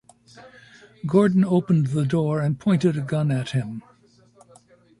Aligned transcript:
Gordon 1.05 1.45
opened 1.45 1.89
the 1.91 2.07
door 2.07 2.41
and 2.41 2.59
pointed 2.59 2.97
a 2.97 3.01
gun 3.01 3.29
at 3.29 3.49
him. 3.51 3.83